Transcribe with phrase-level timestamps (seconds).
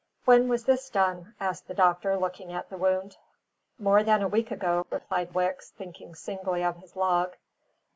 [0.25, 3.17] "When was this done?" asked the doctor, looking at the wound.
[3.77, 7.35] "More than a week ago," replied Wicks, thinking singly of his log.